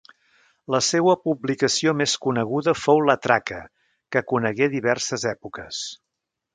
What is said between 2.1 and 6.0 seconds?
coneguda fou La Traca, que conegué diverses èpoques.